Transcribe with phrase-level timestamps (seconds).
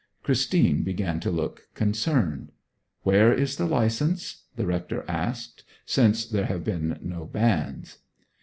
[0.23, 2.53] Christine began to look concerned.
[3.03, 7.99] 'Where is the licence?' the rector asked; 'since there have been no banns.'